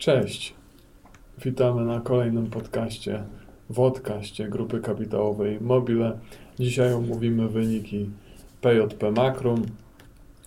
[0.00, 0.54] Cześć.
[1.44, 3.22] Witamy na kolejnym podcaście,
[3.70, 6.18] wodkaście Grupy Kapitałowej Mobile.
[6.58, 8.10] Dzisiaj omówimy wyniki
[8.60, 9.62] PJP Makrum.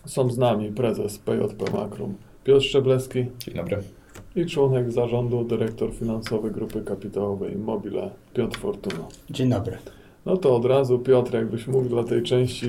[0.06, 3.78] Są z nami prezes PJP Makrum Piotr Szczebleski Dzień dobry.
[4.36, 9.08] i członek zarządu, dyrektor finansowy Grupy Kapitałowej Mobile Piotr Fortuna.
[9.30, 9.78] Dzień dobry.
[10.26, 12.68] No to od razu Piotr, jakbyś mógł dla tej części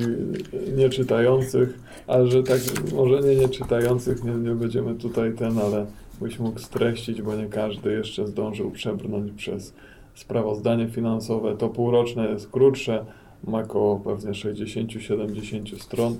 [0.76, 2.60] nieczytających, ale że tak
[2.94, 5.86] może nie nieczytających, nie, nie będziemy tutaj ten, ale
[6.20, 9.74] byś mógł streścić, bo nie każdy jeszcze zdążył przebrnąć przez
[10.14, 11.56] sprawozdanie finansowe.
[11.56, 13.04] To półroczne jest krótsze,
[13.44, 16.16] ma około pewnie 60-70 stron,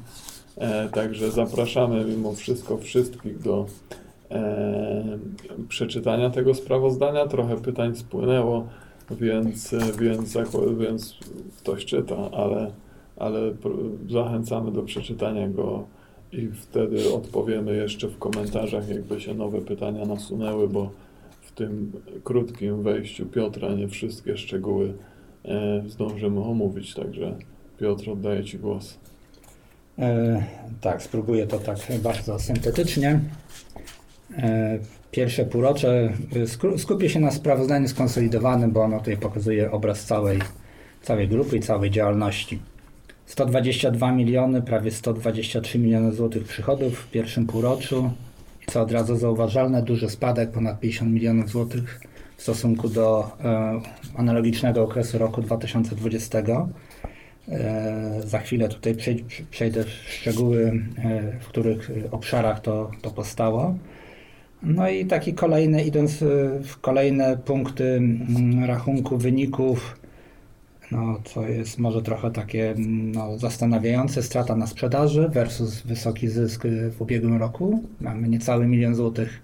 [0.57, 3.67] e, także zapraszamy mimo wszystko wszystkich do
[4.31, 5.19] e,
[5.69, 7.27] przeczytania tego sprawozdania.
[7.27, 8.67] Trochę pytań spłynęło
[9.11, 10.37] więc, więc,
[10.79, 11.19] więc
[11.59, 12.71] ktoś czyta, ale,
[13.17, 13.55] ale
[14.11, 15.87] zachęcamy do przeczytania go
[16.35, 20.91] i wtedy odpowiemy jeszcze w komentarzach, jakby się nowe pytania nasunęły, bo
[21.41, 21.93] w tym
[22.25, 24.93] krótkim wejściu Piotra nie wszystkie szczegóły
[25.45, 27.37] e, zdążymy omówić, także
[27.81, 28.99] Piotr, oddaję Ci głos.
[29.99, 30.45] E,
[30.81, 33.21] tak, spróbuję to tak bardzo syntetycznie.
[34.37, 34.79] E,
[35.11, 40.39] pierwsze półrocze e, sku- skupię się na sprawozdaniu skonsolidowanym, bo ono tutaj pokazuje obraz całej,
[41.03, 42.59] całej grupy i całej działalności.
[43.27, 48.11] 122 miliony, prawie 123 miliony złotych przychodów w pierwszym półroczu.
[48.67, 52.01] Co od razu zauważalne, duży spadek, ponad 50 milionów złotych
[52.37, 53.81] w stosunku do e,
[54.17, 56.39] analogicznego okresu roku 2020.
[57.49, 63.75] E, Za chwilę tutaj przej- przejdę w szczegóły, e, w których obszarach to, to powstało.
[64.63, 66.19] No i taki kolejny, idąc
[66.65, 69.99] w kolejne punkty mm, rachunku wyników,
[70.95, 76.91] no co jest może trochę takie no, zastanawiające, strata na sprzedaży versus wysoki zysk e,
[76.91, 77.83] w ubiegłym roku.
[78.01, 79.43] Mamy niecały milion złotych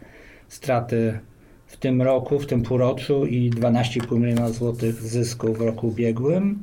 [0.48, 1.18] straty
[1.66, 6.62] w tym roku, w tym półroczu i 12,5 miliona złotych zysku w roku ubiegłym.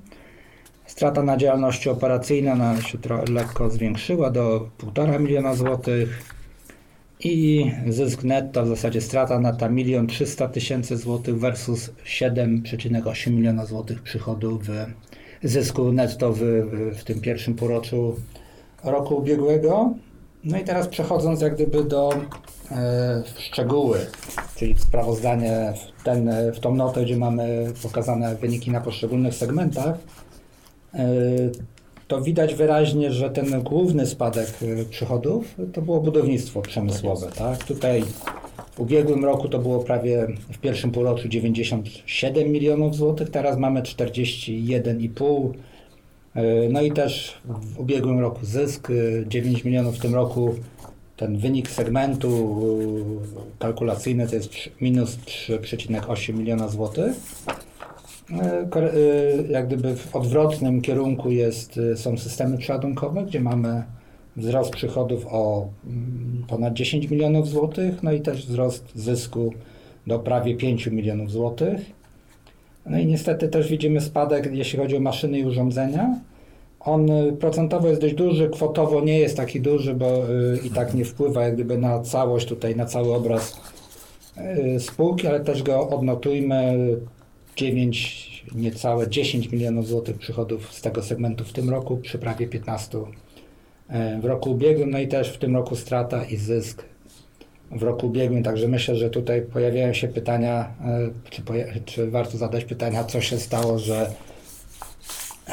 [0.86, 2.98] Strata na działalności operacyjnej się
[3.30, 6.37] lekko zwiększyła do 1,5 miliona złotych
[7.20, 14.02] i zysk netto, w zasadzie strata netta 1 300 tysięcy złotych versus 7,8 miliona złotych
[14.02, 14.70] przychodu w
[15.44, 16.40] zysku netto w,
[16.98, 18.16] w, tym pierwszym półroczu
[18.84, 19.94] roku ubiegłego.
[20.44, 22.10] No i teraz przechodząc jak gdyby do
[22.72, 24.00] e, szczegóły,
[24.56, 29.98] czyli sprawozdanie w, ten, w tą notę, gdzie mamy pokazane wyniki na poszczególnych segmentach,
[30.94, 31.08] e,
[32.08, 37.28] to widać wyraźnie, że ten główny spadek e, przychodów to było budownictwo przemysłowe.
[37.38, 37.64] Tak?
[37.64, 38.04] Tutaj
[38.72, 45.54] w ubiegłym roku to było prawie w pierwszym półroczu 97 milionów złotych, teraz mamy 41,5.
[46.36, 48.94] E, No i też w ubiegłym roku zysk e,
[49.28, 50.56] 9 milionów, w tym roku
[51.18, 52.62] ten wynik segmentu
[53.60, 54.50] kalkulacyjny to jest
[54.82, 57.14] minus 3,8 miliona złotych.
[58.32, 58.92] E, e,
[59.50, 63.84] Jak gdyby w odwrotnym kierunku jest, e, są systemy przeładunkowe, gdzie mamy
[64.38, 69.54] wzrost przychodów o mm, ponad 10 milionów złotych, no i też wzrost zysku
[70.08, 71.80] do prawie 5 milionów złotych.
[72.86, 76.20] No i niestety też widzimy spadek, jeśli chodzi o maszyny i urządzenia.
[76.80, 77.08] On
[77.40, 80.06] procentowo jest dość duży, kwotowo nie jest taki duży, bo
[80.64, 83.62] i tak nie wpływa jak gdyby na całość tutaj, na cały obraz
[84.80, 86.78] spółki, ale też go odnotujmy.
[87.58, 92.98] 9, niecałe 10 milionów złotych przychodów z tego segmentu w tym roku, przy prawie 15
[93.90, 96.84] e, w roku ubiegłym, no i też w tym roku strata i zysk
[97.72, 101.42] w roku ubiegłym, także myślę, że tutaj pojawiają się pytania, e, czy,
[101.86, 104.12] czy warto zadać pytania, co się stało, że,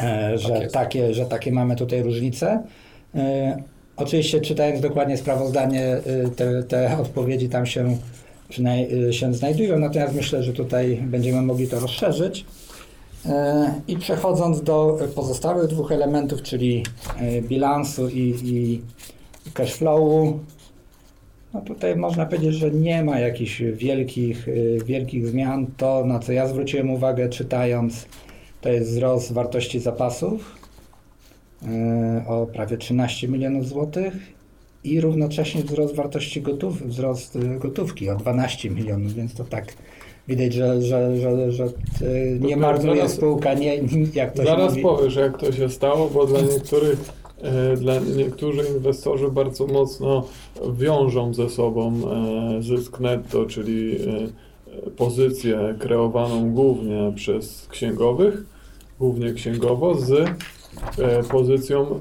[0.02, 0.74] e, że, jest.
[0.74, 2.62] takie, że takie mamy tutaj różnice.
[3.96, 5.96] Oczywiście czytając dokładnie sprawozdanie,
[6.36, 7.96] te, te odpowiedzi tam się,
[9.10, 12.44] się znajdują, natomiast myślę, że tutaj będziemy mogli to rozszerzyć.
[13.26, 16.82] E, I przechodząc do pozostałych dwóch elementów, czyli
[17.20, 18.82] e, bilansu i, i
[19.52, 20.38] cash flowu,
[21.54, 25.66] no tutaj można powiedzieć, że nie ma jakichś wielkich, e, wielkich zmian.
[25.76, 28.06] To, na co ja zwróciłem uwagę czytając,
[28.60, 30.56] to jest wzrost wartości zapasów
[31.62, 34.14] e, o prawie 13 milionów złotych
[34.84, 39.74] i równocześnie wzrost wartości gotów, wzrost e, gotówki o 12 milionów, więc to tak
[40.28, 41.68] widać, że, że, że, że e,
[42.40, 43.76] nie to marnuje zaraz- spółka, nie,
[44.14, 46.98] jak to się Zaraz powiesz, jak to się stało, bo dla niektórych,
[47.42, 50.26] e, dla niektórzy inwestorzy bardzo mocno
[50.78, 51.92] wiążą ze sobą
[52.58, 58.44] e, zysk netto, czyli e, pozycję kreowaną głównie przez księgowych,
[58.98, 60.30] głównie księgowo, z
[61.30, 62.00] pozycją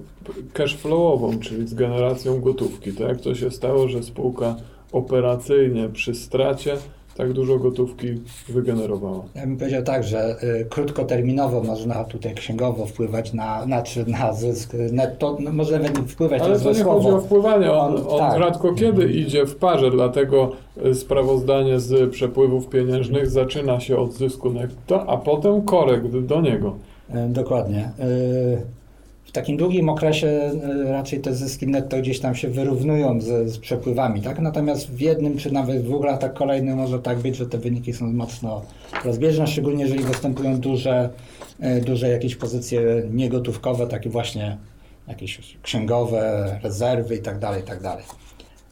[0.54, 2.92] cashflowową, czyli z generacją gotówki.
[2.94, 4.56] To jak to się stało, że spółka
[4.92, 6.78] operacyjnie przy stracie
[7.18, 8.08] tak dużo gotówki
[8.50, 9.24] wygenerowała.
[9.36, 14.74] Ja bym powiedział tak, że y, krótkoterminowo można tutaj księgowo wpływać na, znaczy na zysk
[14.92, 18.20] netto, no, może nawet nie wpływać Ale to nie chodzi o wpływanie, on, On- on
[18.20, 18.40] tak.
[18.40, 20.52] rzadko kiedy idzie w parze, dlatego
[20.86, 26.76] y, sprawozdanie z przepływów pieniężnych zaczyna się od zysku netto, a potem korekt do niego.
[27.10, 27.92] Y, Dokładnie.
[28.00, 28.62] Y,
[29.24, 33.58] W takim długim okresie y, raczej te zyski netto gdzieś tam się wyrównują z, z
[33.58, 34.40] przepływami, tak?
[34.40, 38.14] Natomiast w jednym czy nawet dwóch latach kolejnych może tak być, że te wyniki są
[38.14, 38.62] mocno
[39.06, 41.10] rozbieżne, szczególnie jeżeli występują duże,
[41.86, 44.58] duże jakieś pozycje niegotówkowe, takie właśnie
[45.08, 47.80] jakieś księgowe, rezerwy i tak dalej, i tak.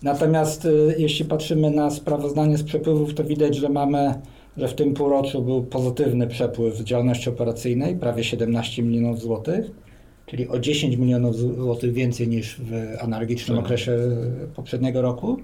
[0.04, 0.68] Natomiast
[0.98, 4.14] jeśli patrzymy na sprawozdanie z przepływów, to widać, że mamy,
[4.58, 9.72] że w tym półroczu był pozytywny przepływ działalności operacyjnej, prawie 17 milionów złotych,
[10.26, 13.66] czyli o 10 milionów złotych więcej niż w analogicznym Tak.
[13.66, 13.98] okresie
[14.56, 15.38] poprzedniego roku.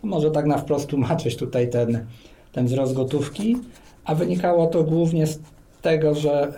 [0.00, 2.06] To może tak na wprost tłumaczyć tutaj ten,
[2.52, 3.56] ten wzrost gotówki,
[4.04, 5.40] a wynikało to głównie z
[5.82, 6.52] tego, że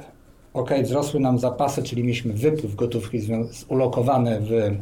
[0.55, 3.19] ok, wzrosły nam zapasy, czyli mieliśmy wypływ gotówki
[3.69, 4.77] ulokowany w,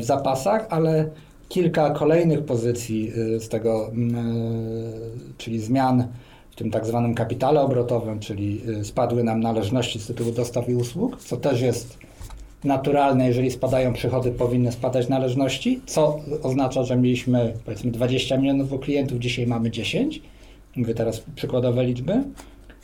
[0.00, 1.10] w zapasach, ale
[1.48, 4.92] kilka kolejnych pozycji y, z tego, mm, y,
[5.38, 6.08] czyli zmian
[6.60, 11.20] tym tak zwanym kapitale obrotowym, czyli y, spadły nam należności z tytułu dostaw i usług,
[11.20, 11.98] co też jest
[12.64, 19.18] naturalne, jeżeli spadają przychody, powinny spadać należności, co oznacza, że mieliśmy powiedzmy 20 milionów klientów,
[19.18, 20.22] dzisiaj mamy 10.
[20.76, 22.22] Mówię teraz przykładowe liczby.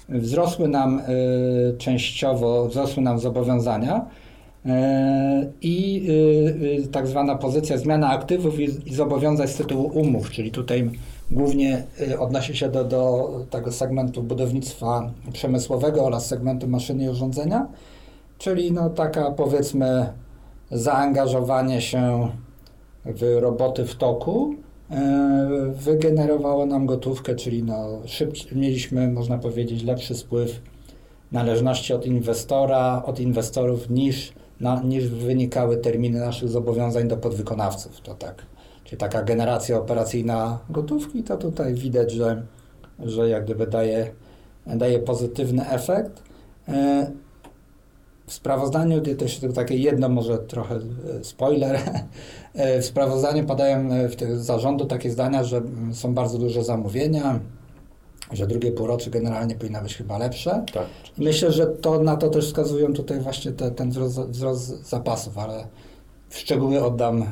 [0.08, 1.02] Wzrosły nam y,
[1.78, 4.06] częściowo, wzrosły nam zobowiązania
[4.66, 4.70] y,
[5.62, 10.50] i y, y, tak zwana pozycja zmiana aktywów i, i zobowiązań z tytułu umów, czyli
[10.50, 10.90] tutaj
[11.30, 17.66] głównie y, odnosi się do, do tego segmentu budownictwa przemysłowego oraz segmentu maszyny i urządzenia,
[18.38, 20.12] czyli no taka powiedzmy
[20.70, 22.28] zaangażowanie się
[23.04, 24.54] w roboty w toku
[24.90, 30.60] e, wygenerowało nam gotówkę, czyli no szybciej, mieliśmy, można powiedzieć, lepszy spływ
[31.32, 38.00] należności od inwestora, od inwestorów niż, na, niż wynikały terminy naszych zobowiązań do podwykonawców.
[38.00, 38.46] To tak.
[38.86, 42.42] Czyli taka generacja operacyjna gotówki, to tutaj widać, że,
[42.98, 44.10] że jak gdyby daje,
[44.66, 46.22] daje pozytywny efekt.
[46.68, 47.10] E,
[48.26, 50.80] W sprawozdaniu, to też takie jedno, może trochę e,
[51.24, 51.78] spoiler,
[52.54, 57.40] e, w sprawozdaniu padają w zarządu takie zdania, że mm, są bardzo duże zamówienia,
[58.32, 60.64] że drugie półrocze generalnie powinno być chyba lepsze.
[60.72, 60.86] Tak.
[61.18, 65.38] I myślę, że to na to też wskazują tutaj właśnie te, ten wzrost, wzrost zapasów,
[65.38, 65.66] ale
[66.28, 67.26] w szczegóły oddam,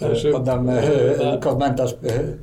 [0.00, 1.96] e, Znaczy, e, e, na- komentarz e,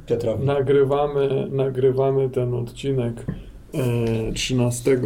[0.08, 0.46] Piotrowi.
[0.46, 3.26] Nagrywamy, nagrywamy ten odcinek
[4.30, 5.02] e, 13,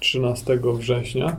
[0.00, 1.36] 13 września,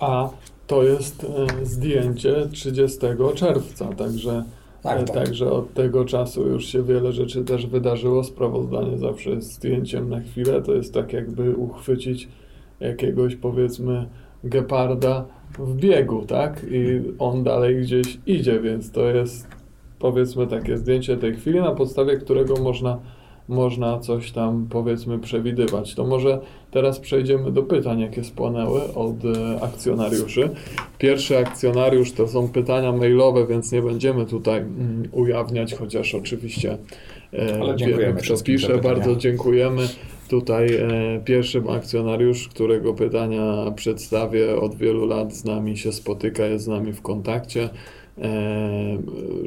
[0.00, 0.28] a
[0.66, 1.24] to jest
[1.60, 2.98] e, zdjęcie 30
[3.34, 4.44] czerwca, także,
[4.82, 5.14] Tak, e, tak.
[5.14, 8.24] także od tego czasu już się wiele rzeczy też wydarzyło.
[8.24, 12.28] Sprawozdanie zawsze jest zdjęciem na chwilę, to jest tak jakby uchwycić
[12.80, 14.06] jakiegoś powiedzmy
[14.44, 15.24] geparda
[15.58, 16.66] w biegu, tak?
[16.70, 19.48] I on dalej gdzieś idzie, więc to jest
[19.98, 22.98] powiedzmy takie zdjęcie tej chwili, na podstawie którego można,
[23.48, 25.94] można coś tam powiedzmy przewidywać.
[25.94, 26.40] To może
[26.70, 30.50] teraz przejdziemy do pytań, jakie spłonęły od e, akcjonariuszy.
[30.98, 36.78] Pierwszy akcjonariusz to są pytania mailowe, więc nie będziemy tutaj mm, ujawniać, chociaż oczywiście
[37.32, 38.78] e, wiemy, kto pisze.
[38.78, 39.88] Bardzo dziękujemy.
[40.28, 46.64] Tutaj e, pierwszy akcjonariusz, którego pytania przedstawię, od wielu lat z nami się spotyka, jest
[46.64, 47.68] z nami w kontakcie.
[48.18, 48.98] E,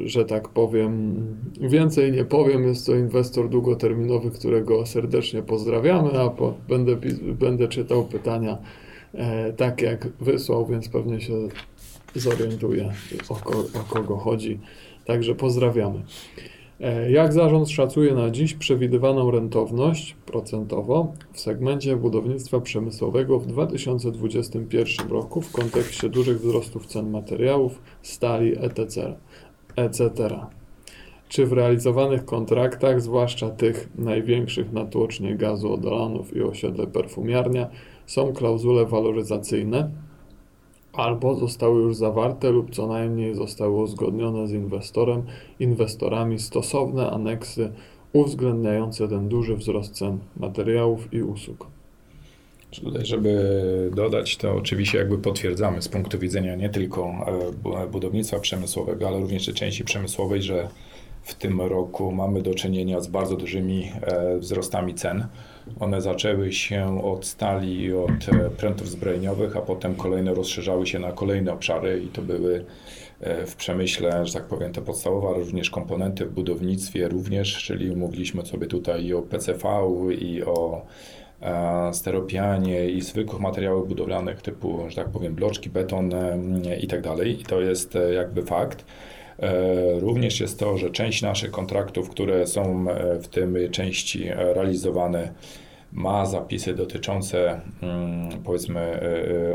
[0.06, 1.16] że tak powiem,
[1.62, 8.06] więcej nie powiem, jest to inwestor długoterminowy, którego serdecznie pozdrawiamy, a po, będę, będę czytał
[8.06, 8.58] pytania
[9.14, 11.34] e, tak jak wysłał, więc pewnie się
[12.16, 12.92] zorientuję
[13.30, 14.60] o, ko, o kogo chodzi.
[15.06, 16.04] Także pozdrawiamy.
[16.80, 25.10] E, Jak zarząd szacuje na dziś przewidywaną rentowność procentowo w segmencie budownictwa przemysłowego w 2021
[25.10, 29.16] roku w kontekście dużych wzrostów cen materiałów, stali etc.
[29.76, 30.30] etc.
[31.30, 37.70] Czy w realizowanych kontraktach, zwłaszcza tych największych na tłocznie gazu od Olanów i osiedle Perfumiarnia,
[38.06, 39.92] są klauzule waloryzacyjne?
[41.02, 45.24] Albo zostały już zawarte lub co najmniej zostały uzgodnione z inwestorem,
[45.60, 47.72] inwestorami stosowne aneksy
[48.14, 51.68] uwzględniające ten duży wzrost cen materiałów i usług.
[52.84, 58.40] Tutaj, żeby dodać, to oczywiście jakby potwierdzamy z punktu widzenia nie tylko e, bu- budownictwa
[58.40, 60.70] przemysłowego, ale również części przemysłowej, że
[61.24, 65.28] w tym roku mamy do czynienia z bardzo dużymi e, wzrostami cen.
[65.80, 71.00] One zaczęły się od stali i od e, prętów zbrojeniowych, a potem kolejne rozszerzały się
[71.00, 72.66] na kolejne obszary i to były
[73.20, 77.96] e, w przemyśle, że tak powiem, te podstawowe, ale również komponenty w budownictwie również, czyli
[77.96, 79.68] mówiliśmy sobie tutaj i o PCV,
[80.20, 80.86] i o
[81.92, 86.12] steropianie i zwykłych materiałach budowlanych typu, że tak powiem, bloczki, beton
[86.82, 87.42] i tak dalej.
[87.42, 88.86] I to jest jakby fakt.
[89.42, 94.54] E, Również jest to, że część naszych kontraktów, które są e, w tym części e,
[94.54, 95.34] realizowane,
[95.92, 99.00] ma zapisy dotyczące mm, powiedzmy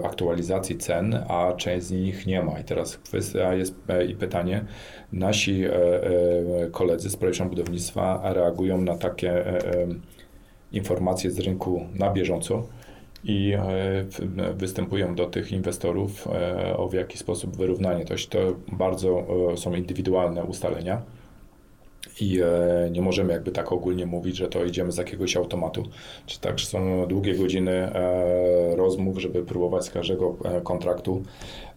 [0.04, 2.60] aktualizacji cen, a część z nich nie ma.
[2.60, 3.74] I teraz kwestia jest
[4.08, 4.64] i pytanie,
[5.12, 5.64] nasi
[6.72, 9.44] koledzy z projektu budownictwa reagują na takie
[10.72, 12.66] informacje z rynku na bieżąco
[13.24, 14.04] i e,
[14.54, 18.04] występują do tych inwestorów e, o w jaki sposób wyrównanie.
[18.04, 18.38] To, to
[18.72, 21.02] bardzo e, są indywidualne ustalenia
[22.20, 22.40] i
[22.90, 25.82] nie możemy jakby tak ogólnie mówić, że to idziemy z jakiegoś automatu.
[26.26, 27.92] Czy tak, że są długie godziny
[28.84, 31.22] rozmów, żeby próbować z każdego e, kontraktu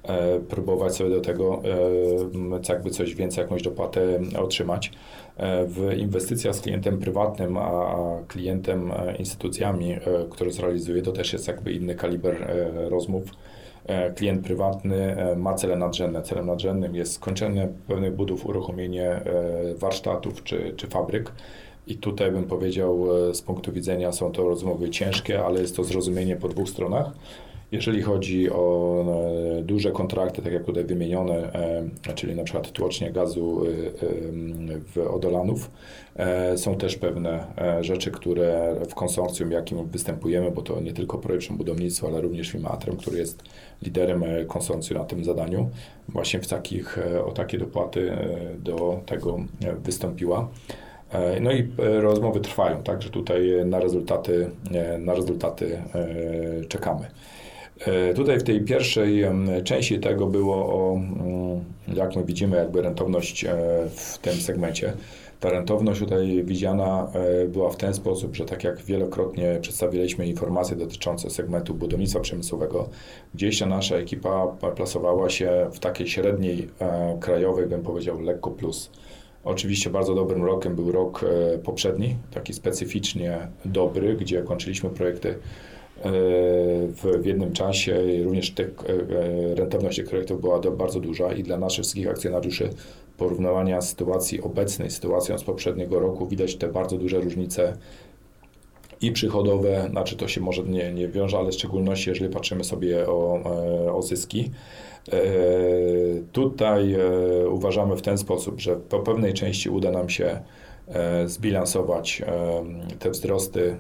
[0.04, 4.92] e, próbować sobie do tego e, jakby coś więcej, jakąś dopłatę otrzymać.
[5.68, 7.96] W inwestycjach z klientem prywatnym, a
[8.28, 9.96] klientem instytucjami,
[10.30, 12.48] które zrealizuje, to też jest jakby inny kaliber
[12.90, 13.24] rozmów.
[14.16, 16.22] Klient prywatny ma cele nadrzędne.
[16.22, 19.22] Celem nadrzędnym jest skończenie pewnych budów, uruchomienie
[19.76, 21.32] warsztatów czy, czy fabryk.
[21.88, 25.84] I tutaj bym powiedział, e, z punktu widzenia są to rozmowy ciężkie, ale jest to
[25.84, 27.12] zrozumienie po dwóch stronach.
[27.72, 29.06] Jeżeli chodzi o
[29.60, 33.62] e, duże kontrakty, tak jak tutaj wymienione, e, czyli na przykład tłocznie gazu
[34.96, 35.72] w Odolanów,
[36.56, 37.46] są też pewne
[37.82, 42.70] rzeczy, które w konsorcjum, jakim występujemy, bo to nie tylko projekt budownictwa, ale również firma
[42.70, 43.44] Atrem, który jest
[43.82, 45.70] liderem konsorcjum na tym zadaniu,
[46.10, 48.12] właśnie w takich, o takie dopłaty
[48.60, 49.38] do tego
[49.84, 50.50] wystąpiła.
[51.12, 57.06] E, No i e, rozmowy trwają, także tutaj na rezultaty, e, na rezultaty e, czekamy.
[57.80, 59.24] E, Tutaj w tej pierwszej
[59.64, 61.64] części tego było o, mm,
[61.96, 63.56] jak my widzimy, jakby rentowność e,
[63.96, 64.94] w tym segmencie.
[65.40, 70.76] Ta rentowność tutaj widziana e, była w ten sposób, że tak jak wielokrotnie przedstawiliśmy informacje
[70.76, 72.90] dotyczące segmentu budownictwa przemysłowego,
[73.36, 78.92] gdzieś ta nasza ekipa plasowała się w takiej średniej e, krajowej, bym powiedział, lekko plus.
[79.44, 85.36] Oczywiście bardzo dobrym rokiem był rok e, poprzedni, taki specyficznie dobry, gdzie kończyliśmy projekty e,
[86.88, 91.84] w, jednym czasie również tych, e, rentowność tych projektów była bardzo duża i dla naszych
[91.84, 92.70] wszystkich akcjonariuszy
[93.18, 97.78] porównywania sytuacji obecnej z sytuacją z poprzedniego roku widać te bardzo duże różnice
[99.02, 103.08] i przychodowe, znaczy to się może nie, nie wiąże, ale w szczególności jeżeli patrzymy sobie
[103.08, 103.44] o,
[103.94, 104.52] o zyski.
[105.14, 105.20] E,
[106.32, 110.40] Tutaj e, uważamy w ten sposób, że po pewnej części uda nam się
[110.88, 112.22] e, zbilansować
[113.00, 113.76] te wzrosty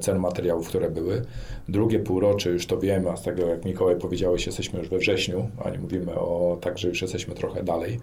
[0.00, 1.22] cen materiałów, które były.
[1.68, 5.50] Drugie półrocze już to wiemy, a z tego jak Mikołaj powiedziałeś, jesteśmy już we wrześniu,
[5.64, 8.00] a nie mówimy o tak, że już jesteśmy trochę dalej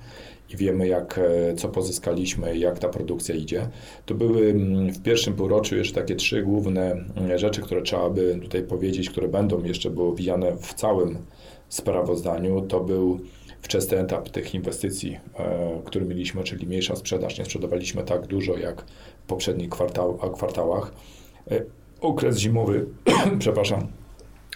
[0.53, 1.19] i wiemy jak,
[1.57, 3.67] co pozyskaliśmy jak ta produkcja idzie.
[4.05, 4.53] To były
[4.93, 6.95] w pierwszym półroczu jeszcze takie trzy główne
[7.35, 11.17] rzeczy, które trzeba by tutaj powiedzieć, które będą jeszcze było widziane w całym
[11.69, 12.61] sprawozdaniu.
[12.61, 13.19] To był
[13.61, 17.39] wczesny etap tych inwestycji, e, który mieliśmy, czyli mniejsza sprzedaż.
[17.39, 18.81] Nie sprzedawaliśmy tak dużo jak
[19.23, 20.91] w poprzednich kwartał, kwartałach.
[21.51, 21.61] E,
[22.01, 22.85] Okres zimowy,
[23.39, 23.87] przepraszam,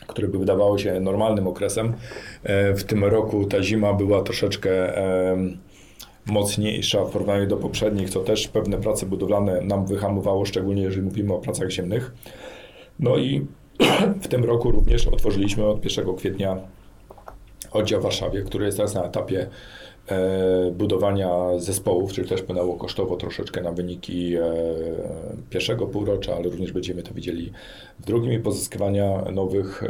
[0.07, 1.93] który by wydawało się normalnym okresem.
[2.43, 4.93] E, W tym roku ta zima była troszeczkę
[6.25, 11.33] mocniejsza w porównaniu do poprzednich, co też pewne prace budowlane nam wyhamowało, szczególnie jeżeli mówimy
[11.33, 12.13] o pracach ziemnych.
[12.99, 13.47] No i
[14.23, 16.57] w tym roku również otworzyliśmy od 1 kwietnia
[17.71, 19.47] oddział w Warszawie, który jest teraz na etapie
[20.07, 24.41] e, budowania zespołów, czyli też płynęło kosztowo troszeczkę na wyniki e,
[25.49, 27.51] pierwszego półrocza, ale również będziemy to widzieli
[27.99, 29.87] w drugim i pozyskiwania nowych e,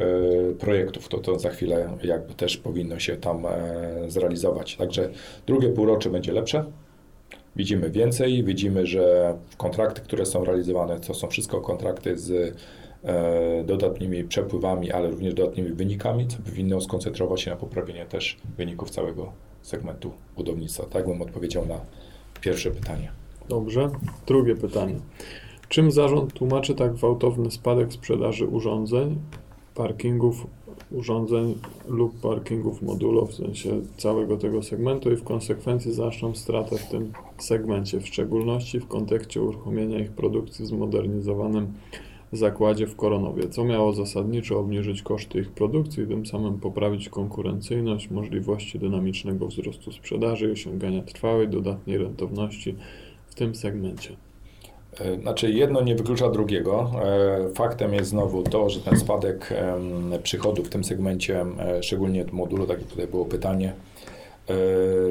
[0.56, 1.08] projektów.
[1.08, 3.46] To, to za chwilę jakby też powinno się tam
[4.08, 4.76] zrealizować.
[4.76, 5.10] Także
[5.48, 6.66] drugie półrocze będzie lepsze.
[7.56, 12.58] Widzimy więcej, widzimy, że kontrakty, które są realizowane, to są wszystko kontrakty z
[13.66, 19.32] dodatnimi przepływami, ale również dodatnimi wynikami, co powinno skoncentrować się na poprawienie też wyników całego
[19.62, 20.86] segmentu budownictwa.
[20.86, 21.80] Tak bym odpowiedział na
[22.42, 23.12] pierwsze pytanie.
[23.50, 23.90] Dobrze.
[24.28, 24.96] Drugie pytanie.
[25.70, 29.16] Czym zarząd tłumaczy tak gwałtowny spadek sprzedaży urządzeń,
[29.76, 30.48] parkingów,
[30.92, 31.56] urządzeń
[31.88, 37.14] lub parkingów modulo, w sensie całego tego segmentu i w konsekwencji znaczną stratę w tym
[37.38, 41.74] segmencie, w szczególności w kontekście uruchomienia ich produkcji w zmodernizowanym
[42.32, 48.10] zakładzie w Koronowie, co miało zasadniczo obniżyć koszty ich produkcji i tym samym poprawić konkurencyjność,
[48.10, 52.76] możliwości dynamicznego wzrostu sprzedaży i osiągania trwałej, dodatniej rentowności
[53.28, 54.16] w tym segmencie.
[55.00, 56.92] E, Znaczy jedno nie wyklucza drugiego.
[57.04, 59.54] E, Faktem jest znowu to, że ten spadek
[60.24, 63.74] przychodów w tym segmencie, e, szczególnie w modulu, tak jak tutaj było pytanie,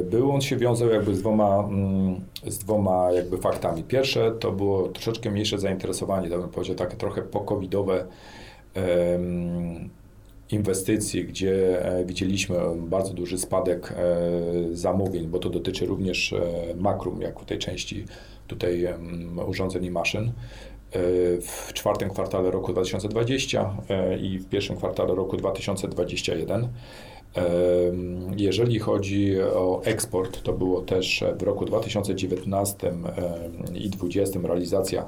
[0.04, 3.82] Był on się wiązał jakby z dwoma, mm, z dwoma jakby faktami.
[3.82, 8.06] Pierwsze to było troszeczkę mniejsze zainteresowanie, to bym powiedział takie trochę pokowidowe
[10.52, 14.16] inwestycje, gdzie e, widzieliśmy bardzo duży spadek e,
[14.72, 16.40] zamówień, bo to dotyczy również e,
[16.76, 18.04] makrum, jak w tej części
[18.46, 18.86] tutaj
[19.46, 20.24] urządzeń i maszyn.
[20.26, 20.30] E,
[21.40, 26.68] W czwartym kwartale roku 2020 e, i w pierwszym kwartale roku 2021.
[28.36, 33.04] Jeżeli chodzi o eksport, to było też w roku 2019 em,
[33.74, 35.06] i 2020 realizacja.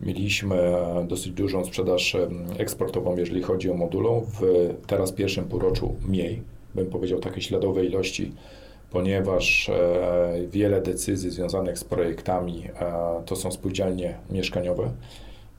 [0.00, 0.72] Mieliśmy
[1.08, 2.16] dosyć dużą sprzedaż
[2.58, 4.26] eksportową, jeżeli chodzi o modulą.
[4.40, 6.42] W teraz pierwszym półroczu mniej,
[6.74, 8.32] bym powiedział takie śladowe ilości,
[8.90, 12.92] ponieważ e, wiele decyzji związanych z projektami e,
[13.26, 14.90] to są spółdzielnie mieszkaniowe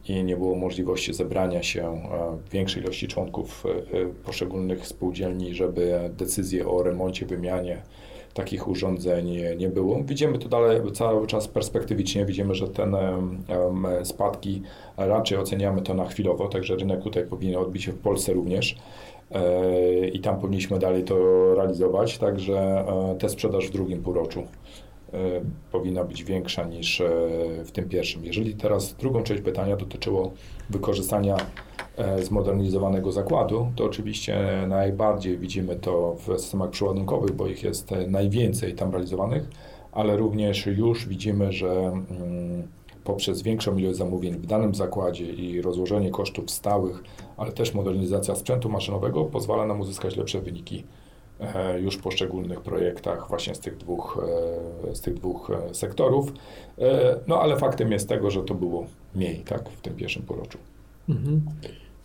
[0.09, 6.09] i nie było możliwości zebrania się e, większej ilości członków e, e, poszczególnych spółdzielni, żeby
[6.17, 7.81] decyzje o remoncie, wymianie
[8.33, 10.03] takich urządzeń nie było.
[10.03, 14.61] Widzimy to dalej cały czas perspektywicznie, widzimy, że em, spadki
[14.97, 18.75] raczej oceniamy to na chwilowo, także rynek tutaj powinien odbić się w Polsce również.
[20.13, 21.15] I tam powinniśmy dalej to
[21.55, 22.85] realizować, także
[23.19, 24.43] te sprzedaż w drugim półroczu
[25.71, 27.09] powinna być większa niż e,
[27.65, 28.25] w tym pierwszym.
[28.25, 30.31] Jeżeli teraz drugą część pytania dotyczyło
[30.69, 31.37] wykorzystania
[31.97, 38.07] e, zmodernizowanego zakładu, to oczywiście najbardziej widzimy to w systemach przeładunkowych, bo ich jest e,
[38.07, 39.49] najwięcej tam realizowanych,
[39.91, 42.67] ale również już widzimy, że mm,
[43.03, 47.03] poprzez większą ilość zamówień w danym zakładzie i rozłożenie kosztów stałych,
[47.37, 51.06] ale też modernizacja sprzętu maszynowego pozwala nam uzyskać lepsze wyniki e,
[51.79, 54.19] już w poszczególnych projektach właśnie z tych dwóch,
[54.89, 56.33] e, z tych dwóch e, sektorów.
[56.79, 60.57] E, No ale faktem jest tego, że to było mniej tak, w tym pierwszym półroczu.
[61.09, 61.41] Mhm.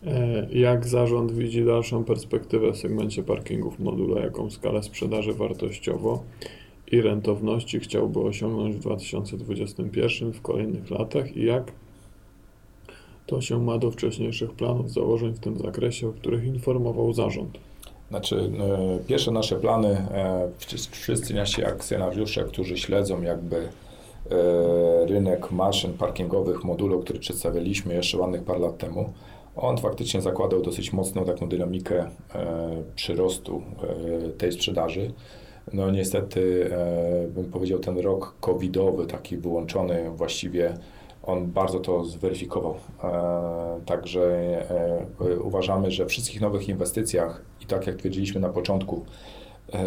[0.06, 6.22] E, Jak zarząd widzi dalszą perspektywę w segmencie parkingów modula, jaką skalę sprzedaży wartościowo
[6.92, 11.72] i rentowności chciałby osiągnąć w 2021 w kolejnych latach i jak
[13.26, 17.58] to się ma do wcześniejszych planów, założeń w tym zakresie, o których informował zarząd?
[18.12, 20.48] Znaczy, e, pierwsze nasze plany, e,
[20.90, 28.42] wszyscy- nasi akcjonariusze, którzy śledzą jakby e, rynek maszyn parkingowych, modulu, który przedstawialiśmy jeszcze ładnych
[28.44, 29.12] parę lat temu,
[29.56, 32.08] on faktycznie zakładał dosyć mocną taką dynamikę
[32.94, 33.62] przyrostu
[34.38, 35.12] tej sprzedaży.
[35.72, 36.70] No niestety,
[37.34, 40.74] bym powiedział, ten rok covidowy, taki wyłączony właściwie,
[41.22, 42.74] on bardzo to zweryfikował.
[43.04, 44.22] E, Także
[45.20, 49.04] e, uważamy, że w wszystkich nowych inwestycjach i tak jak twierdziliśmy na początku,
[49.72, 49.78] e,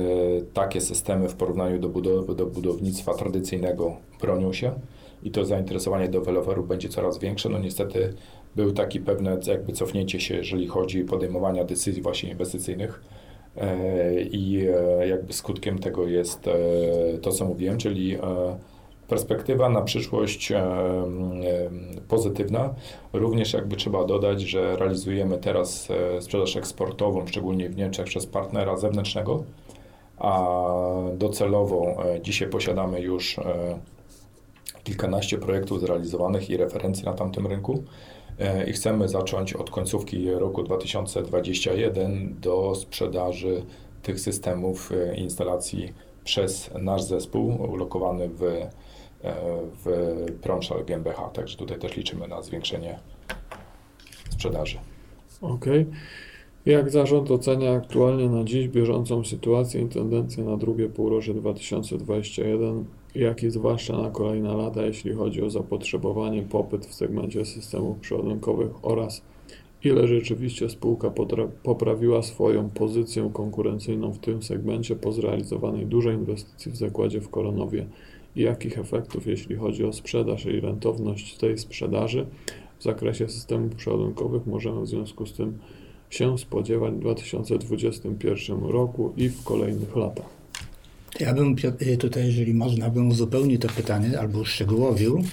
[0.54, 4.72] takie systemy w porównaniu do, budowy, do budownictwa tradycyjnego bronią się
[5.24, 7.50] i to zainteresowanie deweloperów będzie coraz większe.
[7.50, 8.14] No niestety
[8.56, 13.02] był taki pewne jakby cofnięcie się, jeżeli chodzi o podejmowania decyzji właśnie inwestycyjnych.
[14.32, 14.68] I
[15.10, 16.50] jakby skutkiem tego jest
[17.22, 18.18] to, co mówiłem, czyli
[19.08, 20.54] perspektywa na przyszłość
[22.08, 22.74] pozytywna.
[23.14, 28.78] Również jakby trzeba dodać, że realizujemy teraz e, sprzedaż eksportową, szczególnie w Niemczech przez partnera
[28.78, 29.44] zewnętrznego,
[30.18, 30.48] a
[31.14, 33.80] docelowo e, dzisiaj posiadamy już e,
[34.84, 37.84] kilkanaście projektów zrealizowanych i referencji na tamtym rynku.
[38.68, 43.64] I chcemy zacząć od końcówki roku 2021 do sprzedaży
[44.04, 45.94] tych systemów instalacji
[46.26, 48.68] przez nasz zespół ulokowany w, e,
[49.86, 49.88] w
[50.42, 51.30] Promszal GmbH.
[51.34, 53.00] Także tutaj też liczymy na zwiększenie
[54.30, 54.78] sprzedaży.
[55.42, 55.66] Ok.
[56.66, 62.86] Jak zarząd ocenia aktualnie na dziś bieżącą sytuację i tendencję na drugie półrocze 2021,
[63.16, 68.72] jak i zwłaszcza na kolejne lata, jeśli chodzi o zapotrzebowanie, popyt w segmencie systemów przeładunkowych
[68.82, 69.22] oraz
[69.86, 71.12] ile rzeczywiście spółka
[71.64, 77.86] poprawiła swoją pozycję konkurencyjną w tym segmencie po zrealizowanej dużej inwestycji w zakładzie w Koronowie
[78.36, 82.26] i jakich efektów, jeśli chodzi o sprzedaż i rentowność tej sprzedaży
[82.80, 85.58] w zakresie systemów przeładunkowych możemy w związku z tym
[86.10, 90.46] się spodziewać w 2021 roku i w kolejnych latach.
[91.20, 91.56] Ja bym
[92.00, 95.24] tutaj, jeżeli można, bym uzupełnił to pytanie albo uszczegółowił,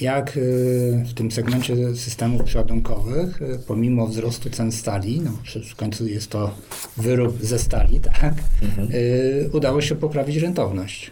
[0.00, 5.76] jak y, w tym segmencie systemów przeładunkowych, y, pomimo wzrostu cen stali, no przecież w
[5.76, 6.54] końcu jest to
[6.96, 8.34] wyrób ze stali, tak,
[8.94, 11.10] y, udało się poprawić rentowność.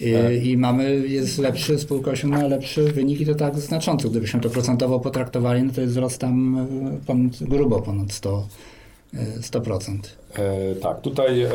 [0.00, 0.44] I, Tak.
[0.44, 4.10] I mamy, jest lepszy, spółka osiągnęła lepszy wynik i to tak znacząco.
[4.10, 6.66] Gdybyśmy to procentowo potraktowali, no to jest wzrost tam
[7.06, 8.79] ponad, grubo ponad 100, e,
[9.14, 9.98] 100%.
[10.38, 11.50] E, tak, tutaj e,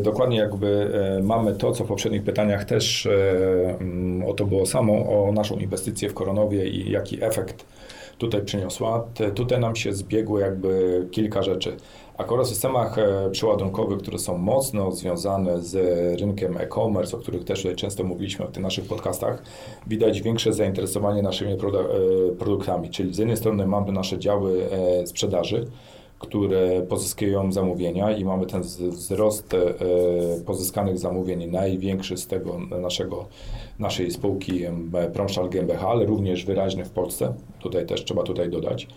[0.00, 4.66] dokładnie jakby e, mamy to, co w poprzednich pytaniach też e, mm, o to było
[4.66, 7.64] samo, o naszą inwestycję w Koronowie i jaki efekt
[8.18, 9.04] tutaj przyniosła.
[9.14, 11.76] Te, tutaj nam się zbiegło jakby kilka rzeczy.
[12.16, 15.74] Akurat w systemach e, przeładunkowych, które są mocno związane z
[16.20, 19.42] rynkiem e-commerce, o których też tutaj często mówiliśmy w tych naszych podcastach,
[19.86, 21.86] widać większe zainteresowanie naszymi produ-
[22.30, 22.90] e, produktami.
[22.90, 24.62] Czyli z jednej strony mamy nasze działy
[25.06, 25.66] sprzedaży,
[26.22, 29.58] które pozyskują zamówienia i mamy ten wzrost e,
[30.46, 33.26] pozyskanych zamówień największy z tego naszego,
[33.78, 37.34] naszej spółki em, Promsztal GmbH, ale również wyraźny w Polsce.
[37.60, 38.88] Tutaj też trzeba tutaj dodać.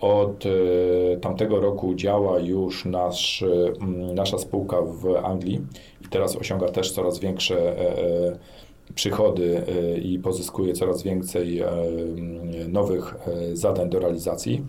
[0.00, 5.60] Od e, tamtego roku działa już nasz, e, nasza spółka w Anglii
[6.04, 8.38] i teraz osiąga też coraz większe e, e,
[8.94, 11.70] przychody e, i pozyskuje coraz więcej e,
[12.68, 14.64] nowych e, zadań do realizacji.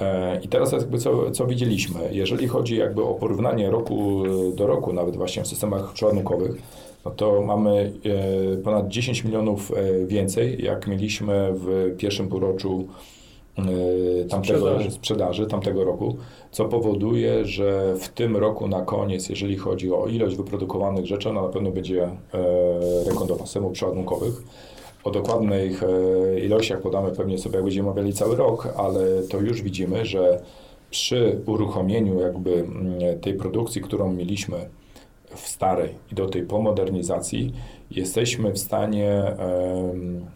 [0.00, 4.66] E, I teraz jakby co, co widzieliśmy, jeżeli chodzi jakby o porównanie roku e, do
[4.66, 6.62] roku, nawet właśnie w systemach przeładunkowych,
[7.04, 7.92] no to mamy
[8.54, 9.72] e, ponad 10 milionów
[10.06, 12.86] więcej, jak mieliśmy w pierwszym półroczu
[14.30, 14.90] tamtego Sprzedaży.
[14.90, 16.16] sprzedaży tamtego roku,
[16.50, 21.42] co powoduje, że w tym roku na koniec, jeżeli chodzi o ilość wyprodukowanych rzeczy, ona
[21.42, 22.08] na pewno będzie
[23.06, 24.42] rekordowa systemów przeładunkowych.
[25.04, 29.62] O dokładnych e, ilościach podamy pewnie sobie, jak będziemy omawiali cały rok, ale to już
[29.62, 30.42] widzimy, że
[30.90, 34.56] przy uruchomieniu jakby mm, tej produkcji, którą mieliśmy
[35.34, 37.52] w starej i do tej po modernizacji,
[37.90, 39.22] jesteśmy w stanie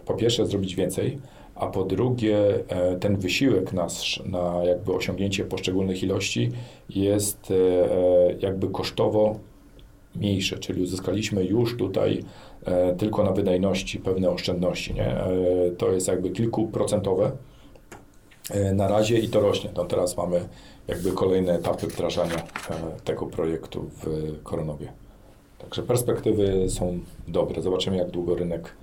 [0.05, 1.18] po pierwsze zrobić więcej,
[1.55, 6.50] a po drugie e, ten wysiłek nasz na jakby osiągnięcie poszczególnych ilości
[6.88, 7.55] jest e,
[8.40, 9.38] jakby kosztowo
[10.14, 12.24] mniejsze, czyli uzyskaliśmy już tutaj
[12.64, 14.94] e, tylko na wydajności pewne oszczędności.
[14.94, 15.07] Nie?
[15.07, 15.27] E,
[15.79, 17.33] to jest jakby kilkuprocentowe
[18.50, 19.70] e, na razie i to rośnie.
[19.77, 20.48] No teraz mamy
[20.88, 22.42] jakby kolejne etapy wdrażania e,
[23.05, 24.92] tego projektu w Koronowie.
[25.59, 26.98] Także perspektywy są
[27.29, 27.62] dobre.
[27.62, 28.77] Zobaczymy, jak długo rynek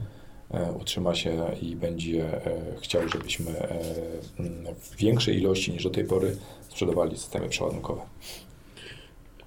[0.51, 3.51] e, utrzyma się i będzie e, chciał, żebyśmy
[4.79, 6.35] w większej ilości niż do tej pory
[6.69, 8.01] sprzedawali systemy przeładunkowe.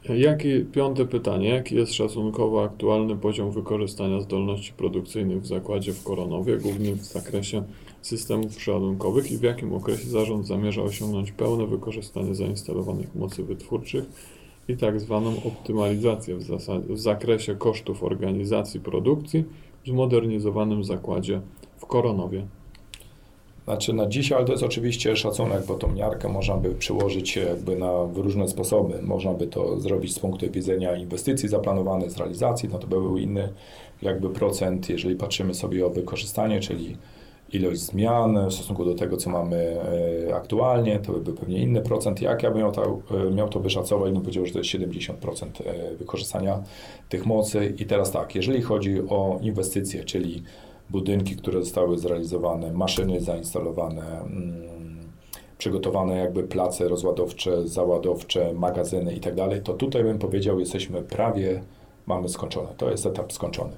[0.08, 6.58] Jaki, piąte pytanie, jaki jest szacunkowo aktualny poziom wykorzystania zdolności produkcyjnych w zakładzie w Koronowie,
[6.58, 7.62] głównie w zakresie
[8.02, 14.04] systemów przeładunkowych i w jakim okresie zarząd zamierza osiągnąć pełne wykorzystanie zainstalowanych mocy wytwórczych
[14.68, 19.44] i tak zwaną optymalizację w, zasa- w zakresie kosztów organizacji produkcji
[19.84, 21.40] w zmodernizowanym zakładzie
[21.76, 22.46] w Koronowie.
[23.64, 27.77] Znaczy na dzisiaj, ale to jest oczywiście szacunek, bo tą miarkę można by przyłożyć jakby
[27.77, 29.03] na różne sposoby.
[29.03, 33.18] Można by to zrobić z punktu widzenia inwestycji zaplanowanych, z realizacji, no to by był
[33.18, 33.48] inny
[34.03, 36.96] jakby procent, jeżeli patrzymy sobie o wykorzystanie, czyli
[37.53, 39.77] ilość zmian w stosunku do tego, co mamy
[40.29, 42.22] e, aktualnie, to by był pewnie inny procent.
[42.22, 42.98] Jak ja bym miał to,
[43.29, 45.12] e, miał to wyszacować, bym powiedział, że to jest 70%
[45.66, 46.62] e, wykorzystania
[47.09, 47.74] tych mocy.
[47.79, 50.42] I teraz tak, jeżeli chodzi o inwestycje, czyli
[50.90, 54.74] budynki, które zostały zrealizowane, maszyny zainstalowane, mm,
[55.58, 61.62] przygotowane jakby place rozładowcze, załadowcze, magazyny i tak to tutaj bym powiedział, jesteśmy prawie,
[62.06, 62.68] mamy skończone.
[62.76, 63.72] To jest etap skończony.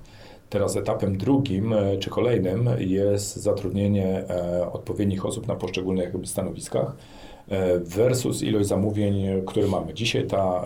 [0.51, 6.97] Teraz etapem drugim e, czy kolejnym jest zatrudnienie e, odpowiednich osób na poszczególnych stanowiskach
[7.49, 9.95] e, versus ilość zamówień, które mamy.
[9.95, 10.65] Dzisiaj ta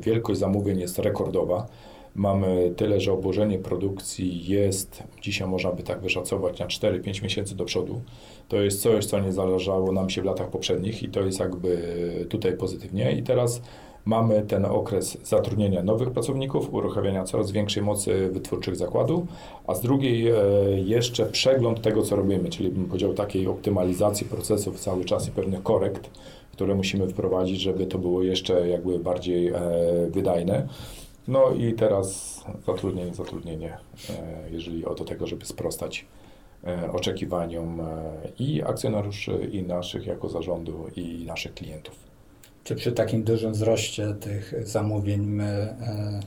[0.00, 1.66] wielkość zamówień jest rekordowa.
[2.14, 7.64] Mamy tyle, że obłożenie produkcji jest, dzisiaj można by tak wyszacować, na 4-5 miesięcy do
[7.64, 8.00] przodu.
[8.48, 12.26] To jest coś, co nie zależało nam się w latach poprzednich i to jest jakby
[12.28, 13.12] tutaj pozytywnie.
[13.12, 13.62] I teraz
[14.04, 19.26] mamy ten okres zatrudnienia nowych pracowników, uruchamiania coraz większej mocy wytwórczych zakładu,
[19.66, 20.34] a z drugiej e,
[20.84, 25.62] jeszcze przegląd tego, co robimy, czyli bym powiedział takiej optymalizacji procesów cały czas i pewnych
[25.62, 26.10] korekt,
[26.52, 29.60] które musimy wprowadzić, żeby to było jeszcze jakby bardziej e,
[30.10, 30.68] wydajne.
[31.28, 33.78] No i teraz zatrudnienie, zatrudnienie,
[34.50, 36.06] jeżeli o do tego, żeby sprostać
[36.64, 37.84] e, oczekiwaniom e,
[38.38, 41.94] i akcjonariuszy, i naszych jako zarządu, i naszych klientów.
[42.64, 46.20] Czy przy takim dużym wzroście tych zamówień my e,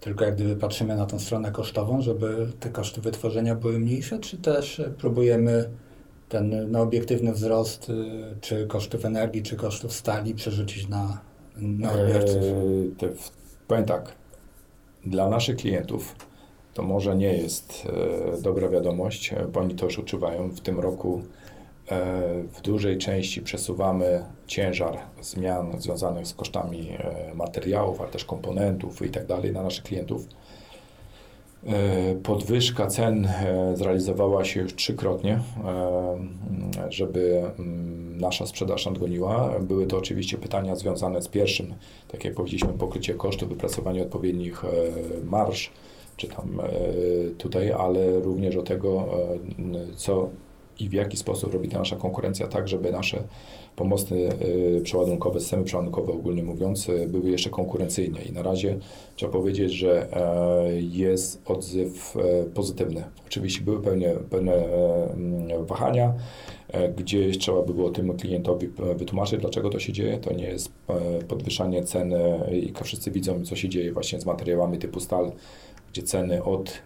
[0.00, 4.38] tylko jak gdyby patrzymy na tą stronę kosztową, żeby te koszty wytworzenia były mniejsze, czy
[4.38, 5.70] też próbujemy
[6.28, 7.92] ten no, obiektywny wzrost
[8.40, 11.20] czy kosztów energii, czy kosztów stali przerzucić na,
[11.56, 12.42] na odbiorców?
[12.98, 13.41] Te, w-
[13.72, 14.12] powiem tak,
[15.06, 16.16] dla naszych klientów
[16.74, 17.88] to może nie jest
[18.36, 20.48] e, dobra wiadomość, e, bo oni to już odczuwają.
[20.48, 21.22] W tym roku
[21.90, 29.02] e, w dużej części przesuwamy ciężar zmian związanych z kosztami e, materiałów, ale też komponentów
[29.02, 30.26] i tak dalej na naszych klientów.
[31.66, 39.60] E, Podwyżka cen e, zrealizowała się już trzykrotnie, e, żeby mm, nasza sprzedaż nadgoniła.
[39.60, 41.74] Były to oczywiście pytania związane z pierwszym,
[42.08, 44.62] tak jak powiedzieliśmy, pokrycie kosztów, wypracowanie odpowiednich
[45.24, 45.70] marsz,
[46.16, 46.60] czy tam
[47.38, 49.08] tutaj, ale również o tego,
[49.96, 50.28] co
[50.80, 53.22] i w jaki sposób robi ta nasza konkurencja, tak żeby nasze
[53.76, 58.22] pomosty e, przeładunkowe, systemy przeładunkowe ogólnie mówiąc, e, były jeszcze konkurencyjne.
[58.22, 58.78] I na razie
[59.16, 63.04] trzeba powiedzieć, że e, jest odzew e, pozytywny.
[63.26, 64.52] Oczywiście były pewne, pewne
[65.58, 66.14] wahania,
[66.68, 70.18] e, gdzieś trzeba by było tym klientowi wytłumaczyć, dlaczego to się dzieje.
[70.18, 70.72] To nie jest
[71.28, 75.32] podwyższanie ceny i wszyscy widzą, co się dzieje właśnie z materiałami typu stal,
[75.92, 76.82] gdzie ceny od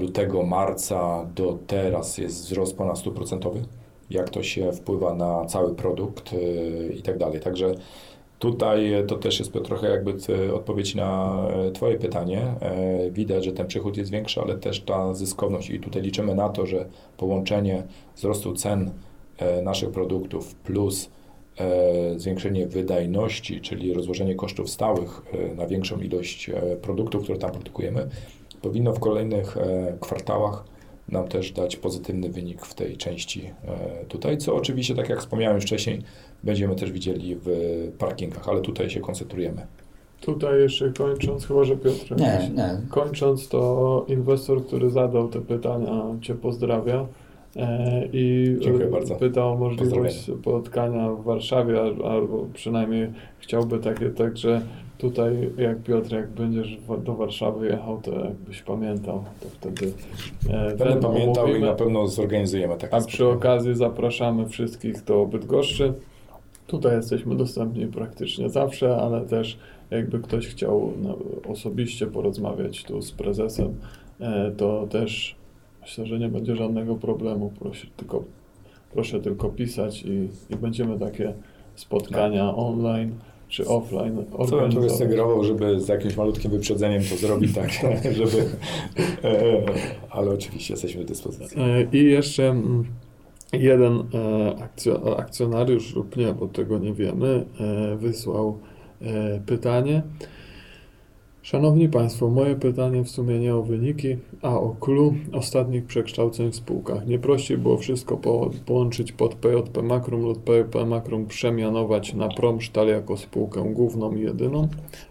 [0.00, 3.62] lutego, marca do teraz jest wzrost ponad 100%.
[4.10, 7.40] Jak to się wpływa na cały produkt e, i tak dalej.
[7.40, 7.74] Także
[8.38, 10.14] tutaj to też jest trochę jakby
[10.48, 12.54] e, odpowiedź na e, Twoje pytanie.
[12.60, 16.48] E, Widać, że ten przychód jest większy, ale też ta zyskowność i tutaj liczymy na
[16.48, 16.86] to, że
[17.16, 17.82] połączenie
[18.16, 18.90] wzrostu cen
[19.38, 21.10] e, naszych produktów plus
[21.58, 25.22] e, zwiększenie wydajności, czyli rozłożenie kosztów stałych
[25.56, 26.50] na większą ilość
[26.82, 28.08] produktów, które tam produkujemy,
[28.62, 29.56] powinno w kolejnych
[30.00, 30.64] kwartałach
[31.08, 35.56] nam też dać pozytywny wynik w tej części e, tutaj, co oczywiście, tak jak wspomniałem
[35.56, 36.02] już wcześniej,
[36.42, 37.48] będziemy też widzieli w
[37.98, 39.66] parkingach, ale tutaj się koncentrujemy.
[40.20, 42.16] Tutaj jeszcze kończąc, chyba że Piotr.
[42.16, 42.80] Nie, nie.
[42.90, 47.06] Kończąc, to inwestor, który zadał te pytania, Cię pozdrawia
[48.12, 49.14] i Dziękuję e, bardzo.
[49.16, 54.60] pytał o możliwość spotkania w Warszawie, al- albo przynajmniej chciałby takie, także
[54.98, 59.92] tutaj jak Piotr, jak będziesz do Warszawy jechał, to jakbyś pamiętał, to wtedy
[60.50, 61.66] e, Będę pamiętał i omówimy.
[61.66, 63.32] na pewno zorganizujemy takie A przy spotkanie.
[63.38, 65.92] okazji zapraszamy wszystkich do Bydgoszczy.
[66.66, 69.58] Tutaj jesteśmy dostępni praktycznie zawsze, ale też
[69.90, 71.16] jakby ktoś chciał no,
[71.48, 73.74] osobiście porozmawiać tu z prezesem,
[74.20, 75.36] e, to też
[75.84, 77.52] myślę, że nie będzie żadnego problemu.
[77.58, 78.24] Proszę tylko,
[78.92, 81.34] proszę tylko pisać i, i będziemy takie
[81.74, 83.14] spotkania online
[83.48, 84.92] czy offline Co bym organizować.
[84.92, 87.70] sugerował, żeby z jakimś malutkim wyprzedzeniem to zrobić tak,
[88.20, 88.44] żeby...
[89.24, 89.62] E,
[90.10, 91.58] ale oczywiście jesteśmy do dyspozycji.
[91.60, 92.84] E, I jeszcze mm,
[93.52, 98.58] jeden e, akcjo, akcjonariusz lub nie, bo tego nie wiemy, e, wysłał
[99.02, 100.02] e, pytanie.
[101.44, 106.56] Szanowni Państwo, moje pytanie w sumie nie o wyniki, a o clue ostatnich przekształceń w
[106.56, 107.06] spółkach.
[107.06, 112.88] Nie prościej było wszystko po, połączyć pod PJP Makrum lub PJP Makrum przemianować na Promsztal
[112.88, 114.68] jako spółkę główną i jedyną.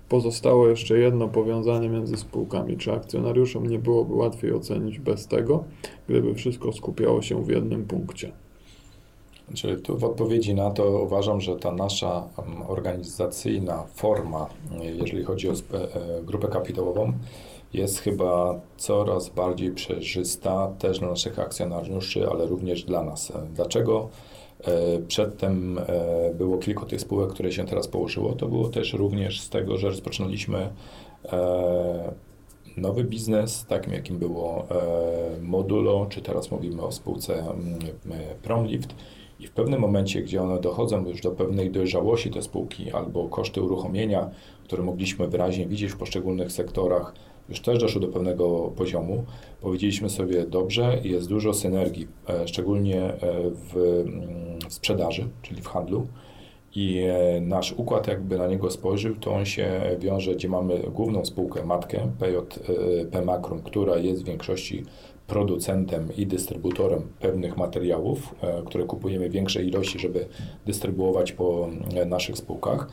[0.09, 2.77] Pozostało jeszcze jedno powiązanie między spółkami.
[2.77, 5.63] Czy akcjonariuszom nie byłoby łatwiej ocenić bez tego,
[6.07, 8.31] gdyby wszystko skupiało się w jednym punkcie?
[9.53, 12.27] Czyli tu w odpowiedzi na to uważam, że ta nasza
[12.67, 14.49] organizacyjna forma,
[14.81, 15.55] e, jeżeli chodzi o e,
[16.23, 17.13] grupę kapitałową,
[17.73, 23.31] jest chyba coraz bardziej przejrzysta też dla naszych akcjonariuszy, ale również dla nas.
[23.31, 24.09] E, Dlaczego?
[25.07, 25.79] Przedtem
[26.33, 28.33] było kilka tych spółek, które się teraz położyło.
[28.33, 30.69] To było też również z tego, że rozpoczynaliśmy
[32.77, 34.67] nowy biznes, takim jakim było
[35.41, 37.79] Modulo, czy teraz mówimy o spółce mm,
[38.43, 38.95] Promlift.
[39.39, 43.61] I w pewnym momencie, gdzie one dochodzą już do pewnej dojrzałości te spółki albo koszty
[43.61, 44.29] uruchomienia,
[44.63, 47.13] które mogliśmy wyraźnie widzieć w poszczególnych sektorach,
[47.49, 49.25] już też doszły do pewnego poziomu,
[49.61, 53.53] powiedzieliśmy sobie dobrze, jest dużo synergii, e, szczególnie e, mm,
[54.69, 56.07] w sprzedaży, czyli w handlu.
[56.75, 61.25] I e, nasz układ, jakby na niego spojrzał, to on się wiąże, gdzie mamy główną
[61.25, 64.83] spółkę, matkę PJP Makrum, która jest w większości
[65.27, 70.27] producentem i dystrybutorem pewnych materiałów, e, które kupujemy w większej ilości, żeby
[70.65, 72.87] dystrybuować po e, naszych spółkach.